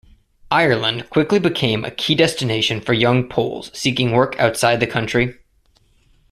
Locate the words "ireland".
0.49-1.11